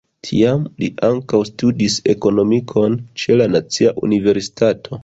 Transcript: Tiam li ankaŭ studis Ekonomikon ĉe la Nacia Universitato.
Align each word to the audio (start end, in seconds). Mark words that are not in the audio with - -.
Tiam 0.27 0.63
li 0.83 0.87
ankaŭ 1.09 1.41
studis 1.49 1.99
Ekonomikon 2.15 2.99
ĉe 3.25 3.39
la 3.43 3.49
Nacia 3.59 3.97
Universitato. 4.11 4.99